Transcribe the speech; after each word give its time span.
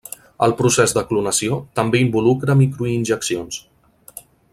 El 0.45 0.53
procés 0.61 0.93
de 0.97 1.03
clonació 1.11 1.59
també 1.81 2.01
involucra 2.05 2.57
microinjeccions. 2.63 3.61